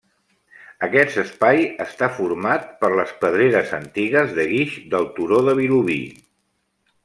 Aquest 0.85 1.19
espai 1.23 1.61
està 1.85 2.09
format 2.15 2.65
per 2.81 2.91
les 3.01 3.13
pedreres 3.25 3.77
antigues 3.81 4.35
de 4.41 4.49
guix 4.55 4.77
del 4.95 5.09
turó 5.21 5.43
de 5.51 5.59
Vilobí. 5.63 6.01